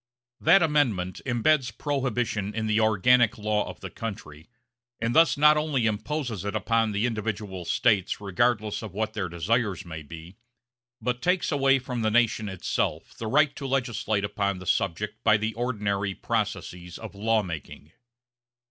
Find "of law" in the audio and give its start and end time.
16.97-17.43